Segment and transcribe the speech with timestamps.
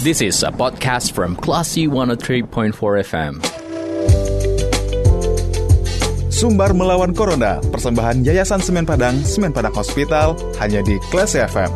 [0.00, 2.72] This is a podcast from Classy 103.4
[3.04, 3.36] FM.
[6.32, 11.68] Sumbar melawan Corona, persembahan Yayasan Semen Padang, Semen Padang Hospital, hanya di Classy FM.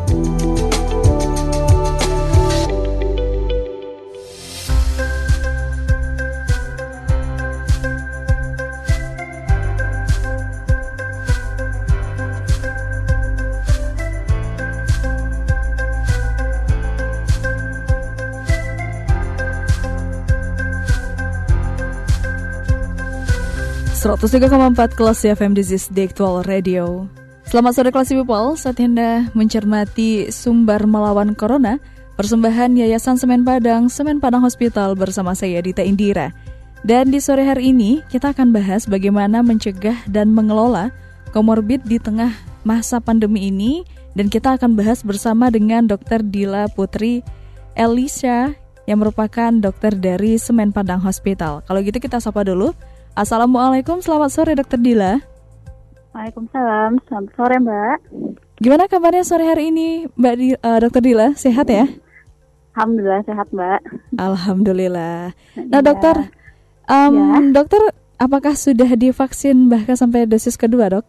[24.05, 27.09] 103,4 kelas FM This is the Actual Radio.
[27.49, 28.53] Selamat sore kelas people.
[28.53, 31.81] Saat Anda mencermati Sumbar Melawan Corona
[32.13, 36.29] Persembahan Yayasan Semen Padang Semen Padang Hospital bersama saya Dita Indira.
[36.85, 40.93] Dan di sore hari ini kita akan bahas bagaimana mencegah dan mengelola
[41.33, 42.29] komorbid di tengah
[42.61, 43.89] masa pandemi ini.
[44.13, 46.21] Dan kita akan bahas bersama dengan Dr.
[46.21, 47.25] Dila Putri
[47.73, 48.53] Elisha
[48.85, 51.65] yang merupakan dokter dari Semen Padang Hospital.
[51.65, 52.69] Kalau gitu kita sapa dulu
[53.15, 55.23] Assalamualaikum, selamat sore Dokter Dila.
[56.11, 57.97] Waalaikumsalam, selamat sore Mbak.
[58.59, 61.31] Gimana kabarnya sore hari ini Mbak Di, uh, Dokter Dila?
[61.31, 61.87] Sehat ya?
[62.75, 63.79] Alhamdulillah sehat Mbak.
[64.19, 65.31] Alhamdulillah.
[65.31, 65.87] Nah ya.
[65.87, 66.27] dokter,
[66.91, 67.39] um, ya.
[67.55, 67.79] dokter
[68.19, 71.07] apakah sudah divaksin bahkan sampai dosis kedua dok?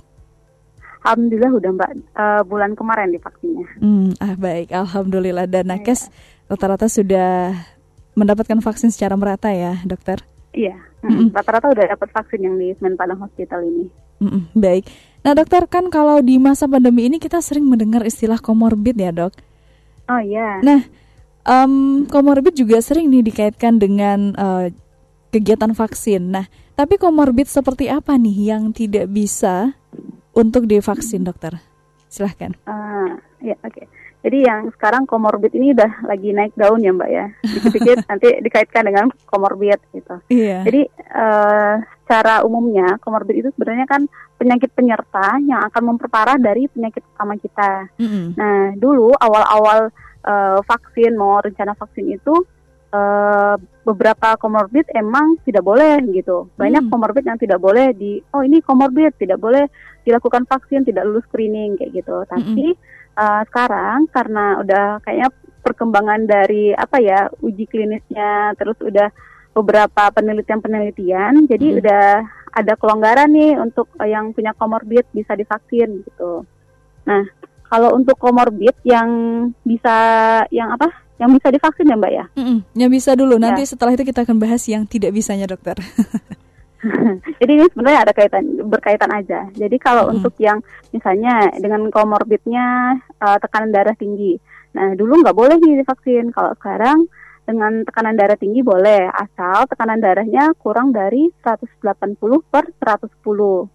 [1.02, 3.66] Alhamdulillah udah Mbak, uh, bulan kemarin divaksinnya.
[3.82, 5.50] Hmm, ah baik, Alhamdulillah.
[5.50, 6.54] Dan nakes ya.
[6.54, 7.50] rata-rata sudah
[8.14, 10.22] mendapatkan vaksin secara merata ya dokter?
[10.56, 11.36] Iya, mm-hmm.
[11.36, 13.92] rata-rata udah dapat vaksin yang di Semen Padang Hospital ini.
[14.24, 14.42] Mm-hmm.
[14.56, 14.88] Baik.
[15.20, 19.36] Nah dokter kan kalau di masa pandemi ini kita sering mendengar istilah komorbid ya dok.
[20.08, 20.62] Oh iya.
[20.64, 20.80] Nah,
[21.44, 24.72] um, komorbid juga sering nih dikaitkan dengan uh,
[25.34, 26.32] kegiatan vaksin.
[26.32, 26.46] Nah,
[26.78, 29.77] tapi komorbid seperti apa nih yang tidak bisa
[30.32, 31.58] untuk divaksin dokter?
[32.08, 32.54] Silahkan.
[32.64, 33.77] Uh, ya oke.
[33.77, 33.86] Okay.
[34.27, 37.30] Jadi yang sekarang komorbid ini udah lagi naik daun ya Mbak ya.
[37.55, 40.18] Dikit-dikit nanti dikaitkan dengan komorbid gitu.
[40.27, 40.66] Iya.
[40.66, 40.83] Jadi
[41.14, 47.39] uh, secara umumnya komorbid itu sebenarnya kan penyakit penyerta yang akan memperparah dari penyakit utama
[47.39, 47.86] kita.
[48.02, 48.27] Mm -hmm.
[48.34, 49.95] Nah dulu awal-awal
[50.27, 52.34] uh, vaksin mau rencana vaksin itu
[52.90, 53.55] uh,
[53.86, 56.51] beberapa komorbid emang tidak boleh gitu.
[56.58, 56.90] Banyak mm.
[56.90, 59.70] komorbid yang tidak boleh di oh ini komorbid tidak boleh
[60.02, 62.27] dilakukan vaksin, tidak lulus screening kayak gitu.
[62.27, 65.28] Tapi mm -hmm uh, sekarang karena udah kayaknya
[65.64, 69.10] perkembangan dari apa ya uji klinisnya terus udah
[69.56, 71.78] beberapa penelitian-penelitian jadi hmm.
[71.82, 72.06] udah
[72.56, 76.48] ada kelonggaran nih untuk uh, yang punya komorbid bisa divaksin gitu.
[77.04, 77.22] Nah,
[77.68, 79.08] kalau untuk komorbid yang
[79.60, 79.96] bisa
[80.48, 80.88] yang apa?
[81.16, 82.24] Yang bisa divaksin ya, Mbak ya?
[82.36, 83.40] Mm -mm, yang bisa dulu.
[83.40, 83.68] Nanti ya.
[83.72, 85.77] setelah itu kita akan bahas yang tidak bisanya, Dokter.
[87.41, 89.48] Jadi ini sebenarnya ada kaitan berkaitan aja.
[89.53, 90.14] Jadi kalau hmm.
[90.20, 90.61] untuk yang
[90.92, 94.37] misalnya dengan komorbidnya uh, tekanan darah tinggi,
[94.77, 96.31] nah dulu nggak boleh nih divaksin.
[96.31, 97.09] Kalau sekarang
[97.47, 102.19] dengan tekanan darah tinggi boleh, asal tekanan darahnya kurang dari 180
[102.51, 103.70] per 110.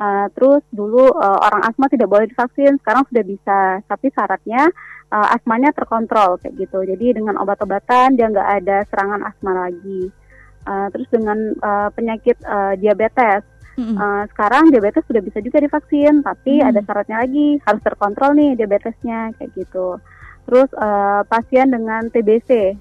[0.00, 4.72] Uh, terus dulu uh, orang asma tidak boleh divaksin, sekarang sudah bisa, tapi syaratnya
[5.12, 6.80] uh, asmanya terkontrol kayak gitu.
[6.88, 10.19] Jadi dengan obat-obatan dia nggak ada serangan asma lagi.
[10.60, 13.42] Uh, terus dengan uh, penyakit uh, diabetes.
[13.80, 13.96] Mm-hmm.
[13.96, 16.68] Uh, sekarang diabetes sudah bisa juga divaksin, tapi mm-hmm.
[16.68, 19.96] ada syaratnya lagi harus terkontrol nih diabetesnya kayak gitu.
[20.44, 22.76] Terus uh, pasien dengan TBC.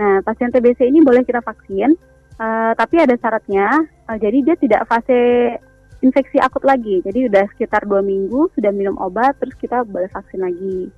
[0.00, 1.94] Nah, pasien TBC ini boleh kita vaksin,
[2.40, 3.68] uh, tapi ada syaratnya.
[4.10, 5.54] Uh, jadi dia tidak fase
[6.02, 7.04] infeksi akut lagi.
[7.04, 10.90] Jadi udah sekitar dua minggu sudah minum obat, terus kita boleh vaksin lagi.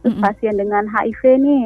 [0.00, 0.22] Terus mm-hmm.
[0.22, 1.64] pasien dengan HIV nih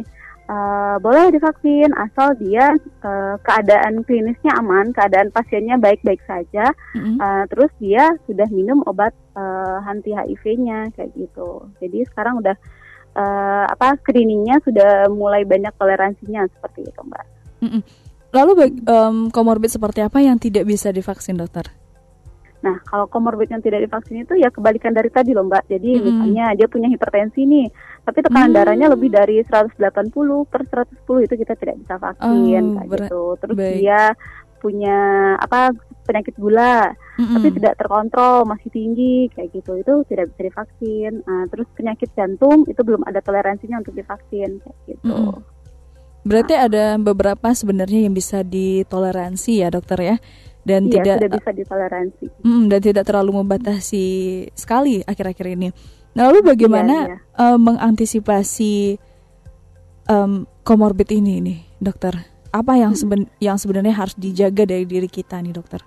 [0.48, 7.16] uh, boleh divaksin asal dia uh, keadaan klinisnya aman, keadaan pasiennya baik-baik saja, mm-hmm.
[7.20, 11.68] uh, terus dia sudah minum obat uh, anti HIV-nya kayak gitu.
[11.80, 12.56] Jadi sekarang udah
[13.16, 17.24] uh, apa screeningnya sudah mulai banyak toleransinya seperti itu, mbak.
[17.64, 17.82] Mm-hmm.
[18.34, 18.52] Lalu
[18.90, 21.70] um, komorbid seperti apa yang tidak bisa divaksin, dokter?
[22.64, 25.68] Nah, kalau komorbid yang tidak divaksin itu ya kebalikan dari tadi loh Mbak.
[25.68, 26.04] Jadi hmm.
[26.08, 27.68] misalnya dia punya hipertensi nih,
[28.08, 28.56] tapi tekanan hmm.
[28.56, 29.76] darahnya lebih dari 180
[30.48, 33.22] per 110 itu kita tidak bisa vaksin oh, kayak gitu.
[33.44, 33.76] Terus baik.
[33.84, 34.00] dia
[34.64, 34.98] punya
[35.36, 35.76] apa
[36.08, 36.88] penyakit gula,
[37.20, 37.34] mm-hmm.
[37.36, 41.12] tapi tidak terkontrol masih tinggi kayak gitu, itu tidak bisa divaksin.
[41.24, 45.04] Nah, terus penyakit jantung itu belum ada toleransinya untuk divaksin kayak gitu.
[45.04, 45.52] Mm-hmm.
[46.24, 46.64] Berarti nah.
[46.64, 50.16] ada beberapa sebenarnya yang bisa ditoleransi ya dokter ya?
[50.64, 54.06] Dan iya, tidak sudah bisa ditoleransi mm, dan tidak terlalu membatasi
[54.56, 55.68] sekali akhir-akhir ini.
[56.14, 57.18] Nah, lalu bagaimana iya, iya.
[57.34, 58.96] Uh, mengantisipasi
[60.08, 62.14] um, komorbid ini nih, dokter?
[62.54, 65.82] Apa yang seben yang sebenarnya harus dijaga dari diri kita nih, dokter?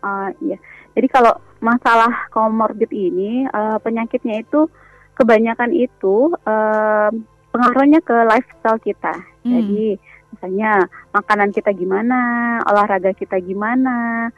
[0.00, 0.56] Uh, iya.
[0.96, 4.66] Jadi kalau masalah komorbid ini uh, penyakitnya itu
[5.14, 7.12] kebanyakan itu uh,
[7.52, 9.12] pengaruhnya ke lifestyle kita.
[9.44, 9.52] Hmm.
[9.52, 10.00] Jadi
[10.34, 12.20] misalnya makanan kita gimana,
[12.66, 14.28] olahraga kita gimana,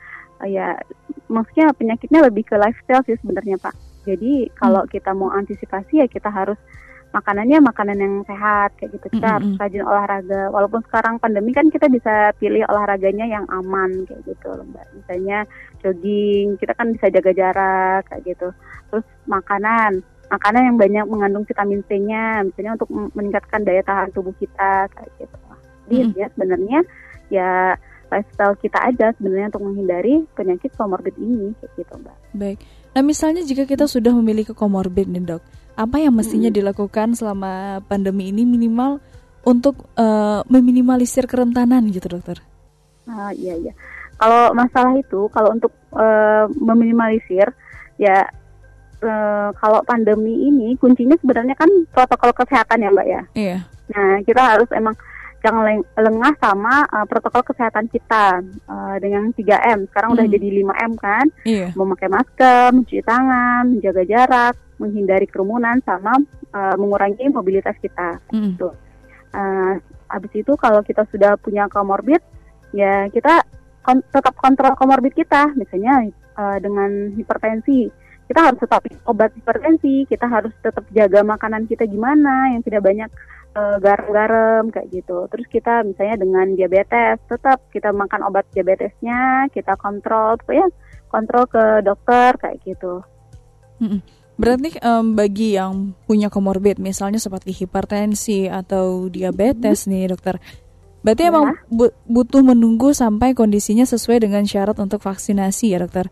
[0.41, 0.77] uh, ya
[1.29, 3.75] maksudnya penyakitnya lebih ke lifestyle sih sebenarnya Pak.
[4.03, 4.91] Jadi kalau hmm.
[4.91, 6.59] kita mau antisipasi ya kita harus
[7.13, 9.37] makanannya makanan yang sehat kayak gitu kita mm -hmm.
[9.37, 14.51] harus rajin olahraga walaupun sekarang pandemi kan kita bisa pilih olahraganya yang aman kayak gitu
[14.73, 15.45] mbak misalnya
[15.85, 18.49] jogging kita kan bisa jaga jarak kayak gitu
[18.89, 20.01] terus makanan
[20.33, 25.37] makanan yang banyak mengandung vitamin C-nya misalnya untuk meningkatkan daya tahan tubuh kita kayak gitu
[25.93, 26.23] jadi mm -hmm.
[26.25, 26.81] ya sebenarnya
[27.29, 27.51] ya
[28.09, 32.59] lifestyle kita aja sebenarnya untuk menghindari penyakit komorbid ini kayak gitu mbak baik
[32.93, 35.43] nah misalnya jika kita sudah memiliki komorbid nih dok
[35.73, 36.59] apa yang mestinya hmm.
[36.61, 39.01] dilakukan selama pandemi ini minimal
[39.43, 42.39] untuk uh, meminimalisir kerentanan gitu dokter?
[43.11, 43.75] Ah iya iya.
[44.21, 47.51] Kalau masalah itu, kalau untuk uh, meminimalisir
[47.99, 48.23] ya
[49.03, 53.23] uh, kalau pandemi ini kuncinya sebenarnya kan protokol kesehatan ya mbak ya.
[53.35, 53.59] Iya.
[53.91, 54.95] Nah kita harus emang
[55.43, 58.41] jangan lengah sama uh, protokol kesehatan kita
[58.71, 59.91] uh, dengan 3M.
[59.91, 60.17] Sekarang hmm.
[60.19, 61.27] udah jadi 5M kan.
[61.43, 61.69] Iya.
[61.75, 66.15] Memakai masker, mencuci tangan, menjaga jarak, menghindari kerumunan sama
[66.55, 68.23] uh, mengurangi mobilitas kita.
[68.31, 68.55] Hmm.
[68.55, 68.71] Gitu.
[69.35, 72.23] Uh, habis itu kalau kita sudah punya komorbid,
[72.71, 73.43] ya kita
[73.83, 75.51] kon tetap kontrol komorbid kita.
[75.59, 76.07] Misalnya
[76.39, 77.91] uh, dengan hipertensi,
[78.31, 83.11] kita harus tetap obat hipertensi, kita harus tetap jaga makanan kita gimana yang tidak banyak
[83.55, 85.29] garam-garam kayak gitu.
[85.29, 90.65] Terus kita misalnya dengan diabetes, tetap kita makan obat diabetesnya, kita kontrol, ya
[91.13, 93.05] kontrol ke dokter kayak gitu.
[94.41, 99.91] Berarti um, bagi yang punya komorbid, misalnya seperti hipertensi atau diabetes hmm.
[99.93, 100.35] nih dokter,
[101.05, 101.29] berarti ya.
[101.29, 101.47] emang
[102.09, 106.09] butuh menunggu sampai kondisinya sesuai dengan syarat untuk vaksinasi ya dokter?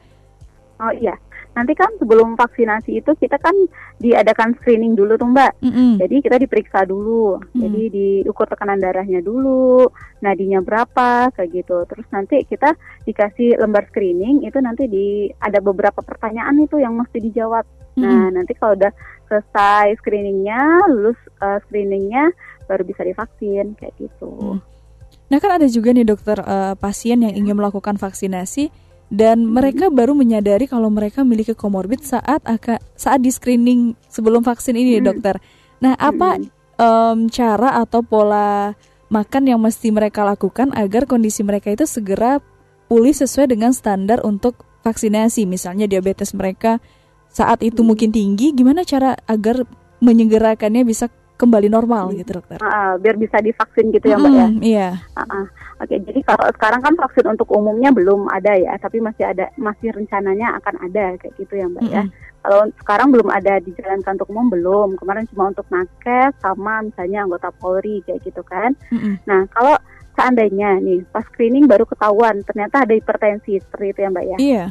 [0.81, 1.17] Oh iya,
[1.51, 3.53] nanti kan sebelum vaksinasi itu kita kan
[3.99, 5.59] diadakan screening dulu tuh mbak.
[5.61, 5.91] Mm -hmm.
[6.01, 7.61] Jadi kita diperiksa dulu, mm -hmm.
[7.61, 9.91] jadi diukur tekanan darahnya dulu,
[10.23, 11.83] nadinya berapa kayak gitu.
[11.91, 12.73] Terus nanti kita
[13.05, 17.67] dikasih lembar screening itu nanti di ada beberapa pertanyaan itu yang mesti dijawab.
[17.99, 18.07] Mm -hmm.
[18.07, 18.93] Nah nanti kalau udah
[19.27, 22.31] selesai screeningnya, lulus uh, screeningnya
[22.71, 24.31] baru bisa divaksin kayak gitu.
[24.39, 24.59] Mm.
[25.31, 29.51] Nah kan ada juga nih dokter uh, pasien yang ingin melakukan vaksinasi dan hmm.
[29.51, 32.41] mereka baru menyadari kalau mereka memiliki komorbid saat
[32.95, 35.05] saat di screening sebelum vaksin ini hmm.
[35.05, 35.35] dokter.
[35.83, 36.39] Nah, apa
[36.79, 38.73] um, cara atau pola
[39.11, 42.39] makan yang mesti mereka lakukan agar kondisi mereka itu segera
[42.87, 45.43] pulih sesuai dengan standar untuk vaksinasi?
[45.45, 46.79] Misalnya diabetes mereka
[47.31, 49.67] saat itu mungkin tinggi, gimana cara agar
[49.99, 51.11] menyegerakannya bisa
[51.41, 52.61] kembali normal gitu dokter.
[52.61, 54.49] Uh, biar bisa divaksin gitu ya mbak ya.
[54.61, 54.89] Iya.
[55.17, 55.45] Uh -uh.
[55.81, 59.49] Oke, okay, jadi kalau sekarang kan vaksin untuk umumnya belum ada ya, tapi masih ada
[59.57, 61.97] masih rencananya akan ada kayak gitu ya mbak mm -hmm.
[61.97, 62.05] ya.
[62.41, 64.89] Kalau sekarang belum ada dijalankan untuk umum belum.
[65.01, 68.77] Kemarin cuma untuk nakes sama misalnya anggota Polri kayak gitu kan.
[68.93, 69.15] Mm -hmm.
[69.25, 69.77] Nah kalau
[70.21, 74.37] seandainya nih pas screening baru ketahuan ternyata ada hipertensi seperti itu ya mbak ya.
[74.37, 74.65] Iya.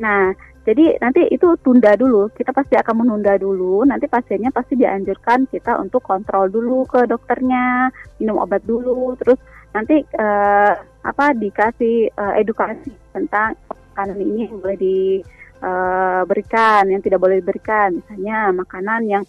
[0.00, 0.22] Nah
[0.64, 3.84] jadi nanti itu tunda dulu, kita pasti akan menunda dulu.
[3.84, 9.36] Nanti pasiennya pasti dianjurkan kita untuk kontrol dulu ke dokternya, minum obat dulu, terus
[9.76, 10.72] nanti uh,
[11.04, 18.00] apa dikasih uh, edukasi tentang makanan ini yang boleh diberikan, eh, yang tidak boleh diberikan.
[18.00, 19.24] Misalnya makanan yang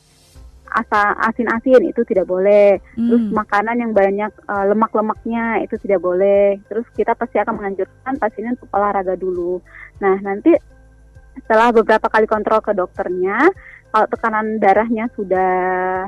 [0.72, 2.80] asa asin-asin itu tidak boleh.
[2.96, 3.12] Hmm.
[3.12, 6.63] Terus makanan yang banyak uh, lemak-lemaknya itu tidak boleh.
[6.72, 9.60] Terus kita pasti akan menganjurkan pasiennya untuk olahraga dulu.
[10.00, 10.75] Nah, nanti
[11.44, 13.51] setelah beberapa kali kontrol ke dokternya
[13.96, 15.51] kalau tekanan darahnya sudah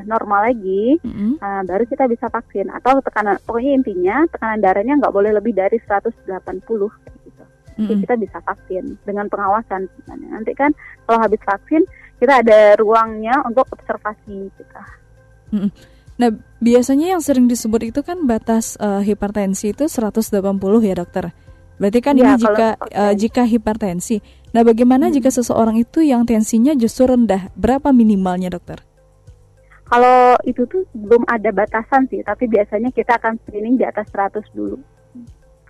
[0.04, 1.40] normal lagi mm-hmm.
[1.40, 5.80] uh, baru kita bisa vaksin atau tekanan pokoknya intinya tekanan darahnya nggak boleh lebih dari
[5.80, 7.44] 180 gitu
[7.80, 8.00] mm-hmm.
[8.04, 9.88] kita bisa vaksin dengan pengawasan
[10.28, 10.76] nanti kan
[11.08, 11.88] kalau habis vaksin
[12.20, 14.84] kita ada ruangnya untuk observasi kita
[15.56, 15.96] mm-hmm.
[16.18, 20.34] Nah, biasanya yang sering disebut itu kan batas uh, hipertensi itu 180
[20.82, 21.30] ya, dokter.
[21.78, 22.98] Berarti kan ya, ini jika okay.
[22.98, 24.18] uh, jika hipertensi.
[24.58, 25.22] Nah, bagaimana hmm.
[25.22, 27.54] jika seseorang itu yang tensinya justru rendah?
[27.54, 28.82] Berapa minimalnya, dokter?
[29.86, 34.42] Kalau itu tuh belum ada batasan sih, tapi biasanya kita akan screening di atas 100
[34.58, 34.82] dulu.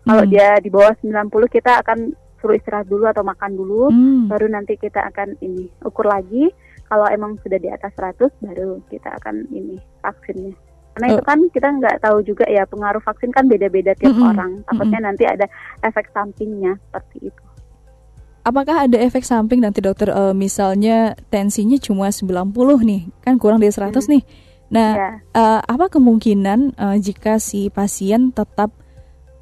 [0.08, 0.32] Kalau hmm.
[0.32, 4.32] dia di bawah 90 kita akan suruh istirahat dulu atau makan dulu, hmm.
[4.32, 6.48] baru nanti kita akan ini ukur lagi.
[6.88, 10.56] Kalau emang sudah di atas 100 baru kita akan ini vaksinnya.
[10.96, 11.27] Karena itu oh.
[11.27, 14.32] kan kita nggak tahu juga ya pengaruh vaksin kan beda-beda tiap mm -hmm.
[14.32, 14.51] orang.
[14.63, 15.08] Takutnya mm -hmm.
[15.12, 15.46] nanti ada
[15.84, 17.47] efek sampingnya seperti itu.
[18.48, 22.48] Apakah ada efek samping nanti dokter uh, misalnya tensinya cuma 90
[22.88, 24.08] nih, kan kurang dari 100 hmm.
[24.08, 24.24] nih.
[24.72, 25.13] Nah, yeah.
[25.20, 25.36] Ya.
[25.36, 28.72] uh, apa kemungkinan uh, jika si pasien tetap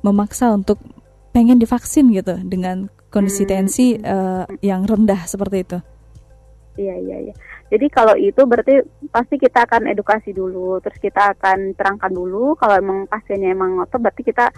[0.01, 0.81] memaksa untuk
[1.37, 3.49] pengen divaksin gitu dengan kondisi hmm.
[3.53, 5.77] tensi uh, yang rendah seperti itu?
[6.75, 7.33] Iya iya iya.
[7.69, 8.81] Jadi kalau itu berarti
[9.13, 14.01] pasti kita akan edukasi dulu, terus kita akan terangkan dulu kalau emang pasiennya emang ngotot
[14.01, 14.49] berarti kita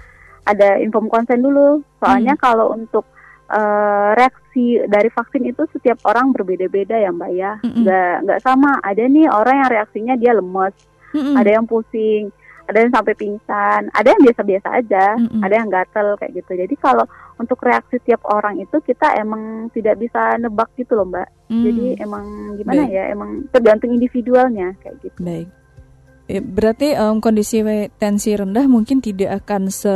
[0.48, 1.84] ada inform konsen dulu.
[2.00, 2.42] Soalnya hmm.
[2.42, 3.04] kalau untuk
[3.52, 7.52] uh, reaksi dari vaksin itu setiap orang berbeda-beda ya Mbak ya.
[7.64, 7.82] Mm -mm.
[7.84, 8.72] Nggak nggak sama.
[8.84, 10.76] Ada nih orang yang reaksinya dia lemes,
[11.14, 11.34] mm -mm.
[11.36, 12.24] ada yang pusing,
[12.68, 15.42] ada yang sampai pingsan, ada yang biasa-biasa aja, mm -mm.
[15.42, 16.52] ada yang gatel kayak gitu.
[16.54, 17.06] Jadi kalau
[17.40, 21.30] untuk reaksi tiap orang itu kita emang tidak bisa nebak gitu loh mbak.
[21.48, 21.64] Mm.
[21.64, 22.26] Jadi emang
[22.60, 22.98] gimana Baik.
[22.98, 25.20] ya, emang tergantung individualnya kayak gitu.
[25.24, 25.48] Baik.
[26.28, 27.64] Ya, berarti um, kondisi
[27.96, 29.96] tensi rendah mungkin tidak akan se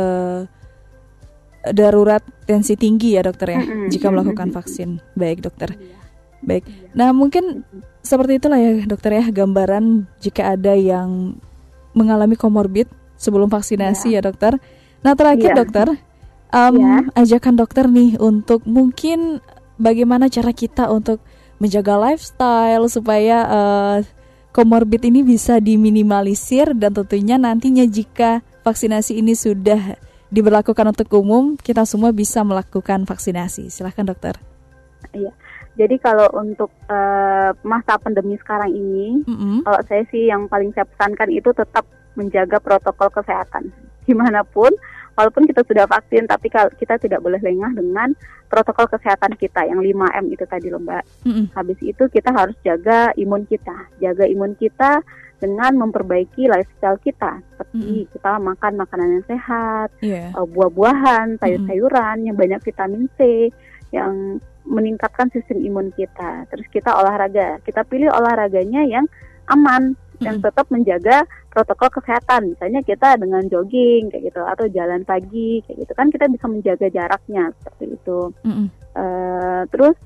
[1.70, 4.98] darurat tensi tinggi ya dokter ya jika melakukan vaksin.
[5.14, 5.78] Baik dokter.
[5.78, 5.98] Iya.
[6.42, 6.64] Baik.
[6.66, 6.90] Iya.
[6.98, 7.62] Nah mungkin
[8.02, 11.38] seperti itulah ya dokter ya gambaran jika ada yang
[11.94, 14.58] mengalami komorbid sebelum vaksinasi ya, ya dokter.
[15.06, 15.56] Nah terakhir ya.
[15.62, 15.86] dokter,
[16.50, 16.98] um, ya.
[17.14, 19.38] ajakan dokter nih untuk mungkin
[19.78, 21.22] bagaimana cara kita untuk
[21.62, 23.98] menjaga lifestyle supaya uh,
[24.50, 29.96] komorbid ini bisa diminimalisir dan tentunya nantinya jika vaksinasi ini sudah
[30.32, 33.68] diberlakukan untuk umum, kita semua bisa melakukan vaksinasi.
[33.68, 34.40] Silahkan dokter.
[35.12, 35.28] Iya.
[35.72, 39.64] Jadi kalau untuk uh, masa pandemi sekarang ini, mm-hmm.
[39.64, 41.84] kalau saya sih yang paling saya pesankan itu tetap
[42.16, 43.72] menjaga protokol kesehatan.
[44.04, 44.72] Gimanapun,
[45.16, 48.12] walaupun kita sudah vaksin, tapi kalau kita tidak boleh lengah dengan
[48.52, 51.04] protokol kesehatan kita yang 5M itu tadi loh Mbak.
[51.24, 51.46] Mm-hmm.
[51.56, 55.00] Habis itu kita harus jaga imun kita, jaga imun kita
[55.42, 58.10] dengan memperbaiki lifestyle kita, seperti mm-hmm.
[58.14, 60.30] kita makan makanan yang sehat, yeah.
[60.38, 62.26] uh, buah-buahan, sayur-sayuran mm-hmm.
[62.30, 63.50] yang banyak vitamin C,
[63.90, 66.46] yang meningkatkan sistem imun kita.
[66.46, 67.58] Terus kita olahraga.
[67.66, 69.10] Kita pilih olahraganya yang
[69.50, 72.54] aman yang tetap menjaga protokol kesehatan.
[72.54, 76.86] Misalnya kita dengan jogging kayak gitu atau jalan pagi kayak gitu kan kita bisa menjaga
[76.86, 78.20] jaraknya seperti itu.
[78.46, 78.66] Mm-hmm.
[78.94, 79.98] Uh, terus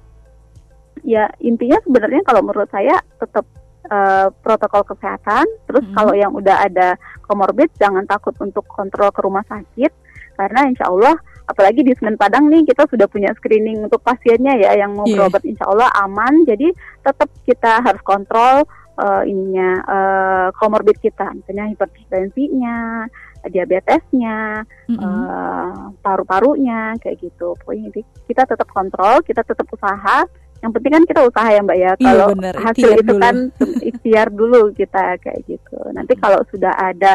[1.04, 3.44] ya intinya sebenarnya kalau menurut saya tetap
[3.90, 5.46] uh, protokol kesehatan.
[5.66, 5.96] Terus mm-hmm.
[5.96, 11.16] kalau yang udah ada komorbid jangan takut untuk kontrol ke rumah sakit karena insya Allah
[11.48, 15.24] apalagi di Semen Padang nih kita sudah punya screening untuk pasiennya ya yang mau yeah.
[15.24, 18.68] berobat insya Allah aman jadi tetap kita harus kontrol
[19.00, 23.08] uh, ininya uh, komorbid kita misalnya hipertensinya
[23.46, 25.06] diabetesnya mm -hmm.
[25.06, 27.94] uh, paru-parunya kayak gitu pokoknya
[28.26, 30.26] kita tetap kontrol kita tetap usaha
[30.66, 32.54] yang penting kan kita usaha ya mbak ya iya, kalau bener.
[32.58, 33.22] hasil itu dulu.
[33.22, 33.36] kan
[33.94, 37.14] ikhtiar dulu kita kayak gitu nanti kalau sudah ada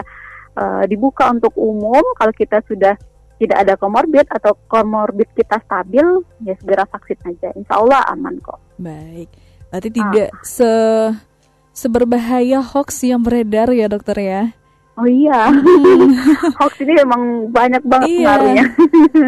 [0.55, 2.96] uh, dibuka untuk umum kalau kita sudah
[3.41, 6.05] tidak ada komorbid atau komorbid kita stabil,
[6.46, 7.50] ya segera vaksin aja.
[7.58, 8.62] Insya Allah aman kok.
[8.77, 9.34] Baik,
[9.74, 9.93] berarti ah.
[9.98, 10.72] tidak se
[11.74, 14.43] seberbahaya hoax yang beredar ya dokter ya?
[14.93, 16.53] Oh iya, hmm.
[16.62, 18.17] hoax ini emang banyak banget iya.
[18.22, 18.65] pengaruhnya.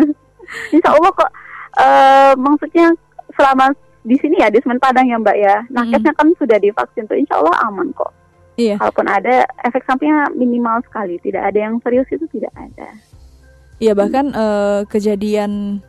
[0.77, 1.31] Insya Allah kok,
[1.81, 2.87] uh, maksudnya
[3.33, 6.19] selama di sini ya di Semen Padang ya Mbak ya, nakesnya hmm.
[6.19, 8.11] kan sudah divaksin tuh Insya Allah aman kok.
[8.59, 8.77] Iya.
[8.77, 12.89] Kalaupun ada efek sampingnya minimal sekali, tidak ada yang serius itu tidak ada.
[13.81, 15.81] Iya bahkan uh, kejadian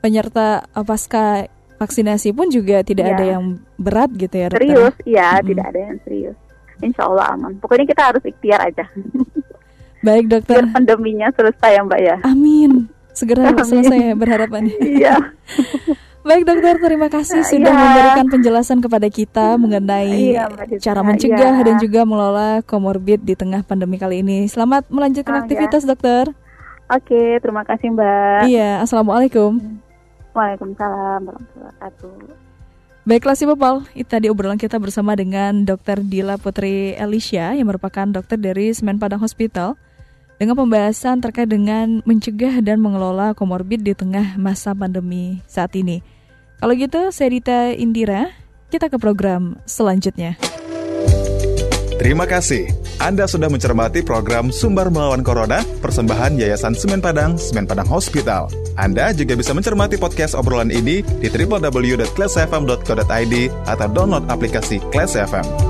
[0.00, 3.12] penyerta pasca vaksinasi pun juga tidak ya.
[3.16, 3.44] ada yang
[3.76, 4.64] berat gitu ya dokter?
[4.64, 5.46] Serius, iya hmm.
[5.52, 6.38] tidak ada yang serius.
[6.80, 7.52] Insya Allah aman.
[7.60, 8.88] Pokoknya kita harus ikhtiar aja.
[10.06, 10.64] Baik dokter.
[10.64, 12.16] Biar pandeminya selesai ya Mbak ya.
[12.24, 12.88] Amin.
[13.12, 13.64] Segera Amin.
[13.64, 14.76] selesai berharapannya.
[14.96, 15.16] Iya.
[16.20, 17.80] Baik dokter, terima kasih sudah ya.
[17.80, 21.64] memberikan penjelasan kepada kita mengenai ya, cara mencegah ya.
[21.64, 24.44] dan juga mengelola komorbid di tengah pandemi kali ini.
[24.44, 25.96] Selamat melanjutkan oh, aktivitas ya.
[25.96, 26.24] dokter.
[26.92, 28.52] Oke, terima kasih Mbak.
[28.52, 29.80] Iya, Assalamualaikum.
[30.36, 32.50] Waalaikumsalam warahmatullahi wabarakatuh.
[33.08, 36.04] Baiklah si Popal, itu tadi obrolan kita bersama dengan Dr.
[36.04, 39.80] Dila Putri Elisha yang merupakan dokter dari Semen Padang Hospital
[40.40, 46.00] dengan pembahasan terkait dengan mencegah dan mengelola komorbid di tengah masa pandemi saat ini.
[46.56, 48.32] Kalau gitu, saya Dita Indira,
[48.72, 50.40] kita ke program selanjutnya.
[52.00, 52.72] Terima kasih.
[52.96, 58.48] Anda sudah mencermati program Sumber Melawan Corona, persembahan Yayasan Semen Padang, Semen Padang Hospital.
[58.80, 63.34] Anda juga bisa mencermati podcast obrolan ini di www.classfm.co.id
[63.68, 65.69] atau download aplikasi Class FM.